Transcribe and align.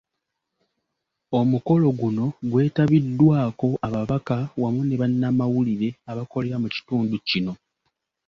Omukolo 1.39 1.87
guno 1.99 2.25
gwetabiddwako 2.51 3.67
ababaka 3.87 4.37
wamu 4.61 4.81
ne 4.85 4.95
bannamawulire 5.01 5.89
abakolera 6.11 6.57
mu 6.63 6.69
kitundu 6.75 7.15
kino. 7.29 7.53